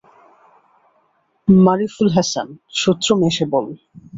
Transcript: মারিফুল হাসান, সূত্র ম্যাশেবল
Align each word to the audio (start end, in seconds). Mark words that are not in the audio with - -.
মারিফুল 1.47 2.07
হাসান, 2.15 2.47
সূত্র 2.79 3.07
ম্যাশেবল 3.21 3.65